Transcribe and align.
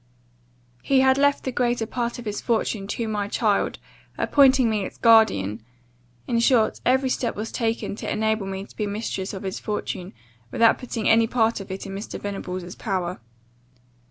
He 0.81 1.01
had 1.01 1.19
left 1.19 1.43
the 1.43 1.51
greater 1.51 1.85
part 1.85 2.17
of 2.17 2.25
his 2.25 2.41
fortune 2.41 2.87
to 2.87 3.07
my 3.07 3.27
child, 3.27 3.77
appointing 4.17 4.67
me 4.67 4.83
its 4.83 4.97
guardian; 4.97 5.61
in 6.25 6.39
short, 6.39 6.81
every 6.83 7.07
step 7.11 7.35
was 7.35 7.51
taken 7.51 7.95
to 7.97 8.11
enable 8.11 8.47
me 8.47 8.65
to 8.65 8.75
be 8.75 8.87
mistress 8.87 9.31
of 9.31 9.43
his 9.43 9.59
fortune, 9.59 10.13
without 10.49 10.79
putting 10.79 11.07
any 11.07 11.27
part 11.27 11.59
of 11.59 11.69
it 11.69 11.85
in 11.85 11.93
Mr. 11.93 12.19
Venables' 12.19 12.73
power. 12.75 13.21